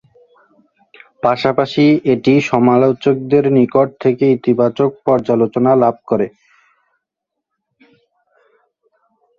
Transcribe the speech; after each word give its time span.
পাশাপাশি 1.23 1.83
এটি 2.13 2.33
সমালোচকদের 2.51 3.43
নিকট 3.57 3.87
থেকে 4.03 4.25
ইতিবাচক 4.37 4.91
পর্যালোচনা 5.05 5.71
লাভ 5.83 5.95
করে। 6.09 6.27